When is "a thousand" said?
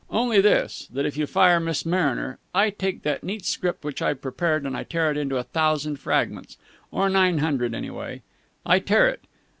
5.37-5.97